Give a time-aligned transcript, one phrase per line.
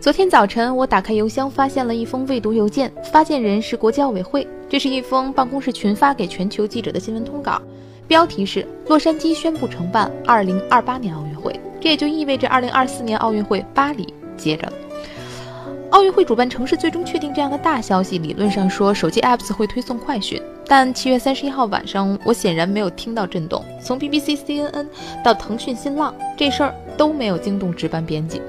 [0.00, 4.46] 昨天早晨，我打开邮箱，发现了一封未读邮件，发件人是国际奥委会。
[4.68, 7.62] 这是一封办公室群发给全球记者的新闻通稿，
[8.06, 14.70] 标题是“洛杉矶宣布承办2028年奥运会”，这也就意味着2024年奥运会巴黎接着。
[15.90, 23.64] 奥运会主办城市最终确定这样的大消息，理论上说手机 apps 会推送快讯，但七月三十一号晚上，我显然没有听到震动。
[23.80, 24.86] 从 BBC、CNN
[25.22, 28.42] 到腾讯、新浪，这事儿都没有惊动值班编辑。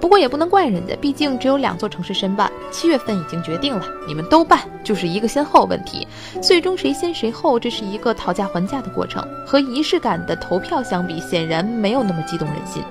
[0.00, 6.06] 不过也不能怪人家，毕竟只有两座城市申办，七月份已经决定了，你们都办就是一个先后问题。
[6.42, 9.26] 最终谁先谁后，这是一个讨价还价的过程。
[9.46, 12.82] 和仪式感的投票相比，显然没有那么激动人心。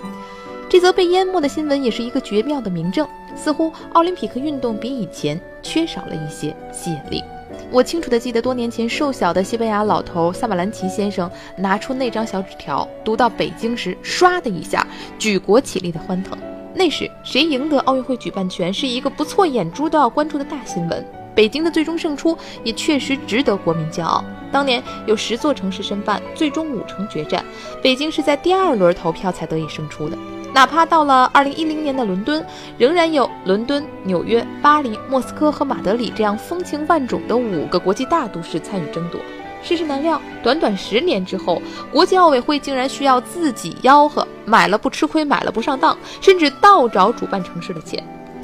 [0.67, 7.23] 这则被淹没的新闻也是一个绝妙的明证，似乎奥林匹克运动比以前缺少了一些吸引力。
[7.71, 14.85] 我清楚地记得多年前，瘦小的西班牙老头萨马兰奇先生拿出那张小纸条，读到北京时，唰的一下，
[15.19, 16.37] 举国起立的欢腾。
[16.75, 21.03] 那时谁赢得奥运会举办权是一个不错眼珠都要关注的大新闻。
[21.33, 24.23] 北京的最终胜出也确实值得国民骄傲。
[24.51, 27.43] 当年有十座城市申办，最终五城决战，
[27.81, 30.17] 北京是在第二轮投票才得以胜出的。
[30.53, 32.45] 哪怕到了二零一零年的伦敦，
[32.77, 39.19] 仍然有伦敦、纽约、巴黎、莫斯科和马德里这样风情万种的五个国际大都市参与争夺。
[39.61, 41.61] 世事难料，短短十年之后，
[41.91, 48.03] 国际奥委会竟然需要自己吆喝，买了不吃亏，买了不上当，甚至倒找主办城市的钱。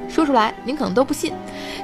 [0.10, 1.32] 说出来您可能都不信，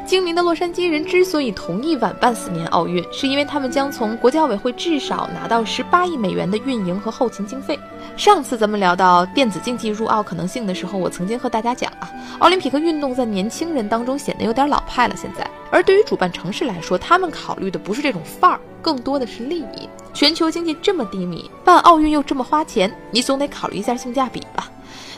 [0.05, 7.79] 精明的洛杉矶人之所以同意晚办四年奥运，是因为他们将从国际奥委会至少拿到十八亿美元的运营和后勤经费。
[8.17, 15.15] 上次咱们聊到电子竞技入奥可能性的时候，我曾经和大家讲啊，奥林匹克运动在年轻人当中显得有点老派了。
[15.15, 19.89] 现在，而对于主办城市来说，他们考虑的不是这种范儿，更多的是利益。
[20.13, 24.71] 全球经济这么低迷，办奥运又这么花钱，你总得考虑一下性价比吧。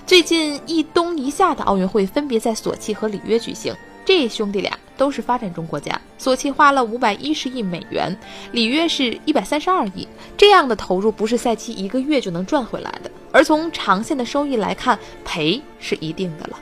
[0.08, 3.72] 最近一冬一夏的奥运会分别在索契和里约举行，
[4.04, 6.02] 这兄弟俩都是发展中国家。
[6.18, 8.18] 索契花了五百一十亿美元，
[8.54, 10.08] 里约是一百三十二亿。
[10.36, 16.60] 这样的投入不是赛期一个月就能赚回来的，而从长线的收益来看，赔是一定的了。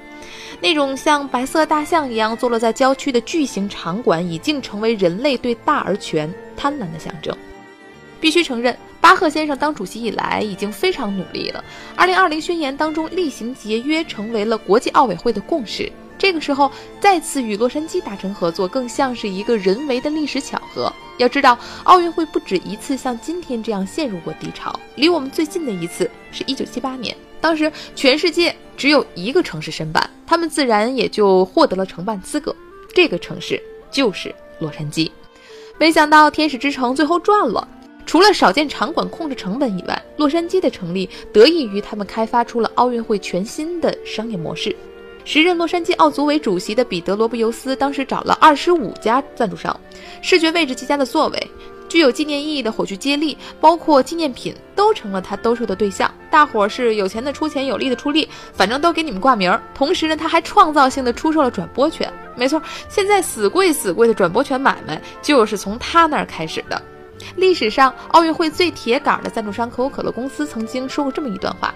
[0.61, 7.35] 那种像白色大象一样坐落在郊区的巨型场馆，已经成为人类对大而全贪婪的象征。
[8.19, 11.63] 必须承认，巴赫先生当主席以来已经非常努力了。
[11.95, 15.91] 二零二零宣言当中，厉行节约成为了国际奥委会的共识。
[16.17, 20.91] 这个时候再次与洛杉矶达成合作，更像是一个人为的历史巧合。
[21.19, 24.79] 要知道，奥运会不止一次像今天这样陷入过低潮。
[24.95, 32.55] 离我们最近的一次是一九七八年，当时全世界只有一个城市申办，他们自然也就获得了承办资格。
[32.93, 33.61] 这个城市
[33.91, 35.11] 就是洛杉矶。
[35.79, 37.67] 没想到天使之城最后赚了。
[38.05, 44.73] 除了少见场馆控制成本以外，洛杉矶的成立得益于他们开发出了奥运会全新的商业模式。
[45.25, 49.77] 时任洛杉矶奥组委主席的彼得罗布尤斯当时找了二十五家赞助商，
[50.21, 51.51] 视觉位置极佳的座位，
[51.87, 56.13] 具有纪念意义的火炬接力，包括纪念品都成了他兜售的对象。
[56.29, 59.61] 大伙儿是有钱的出钱，有力的出力，反正都给你们挂名儿。
[59.73, 62.11] 同时呢，他还创造性的出售了转播权。
[62.35, 66.81] 没错，现在死贵死贵的转播权买卖就是从他那儿开始的。
[67.37, 71.73] 历史上，奥运会最铁杆的赞助商可口可乐公司曾经说过这么一段话：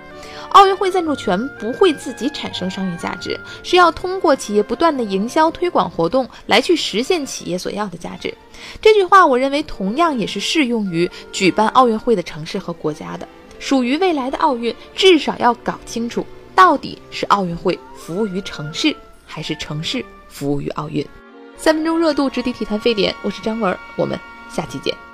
[0.49, 8.33] 奥运会赞助权不会自己产生商业价值，是要通过企业不断的营销推广活动来去实现企业所要的价值。
[8.81, 13.27] 这句话，我认为同样也是适用于举办奥运会的城市和国家的。
[13.59, 18.95] 属于未来的奥运，至少要搞清楚，到底是奥运会服务于城市，
[19.27, 21.05] 还是城市服务于奥运。
[21.55, 24.19] 三分钟热度直抵体坛沸点，我是张文，我们
[24.49, 25.10] 下期见。